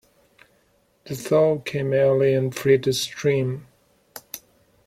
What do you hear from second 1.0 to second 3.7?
The thaw came early and freed the stream.